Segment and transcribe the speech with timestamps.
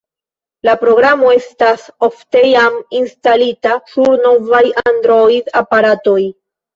[0.67, 6.17] La programo estas ofte jam instalita sur novaj Android-aparatoj.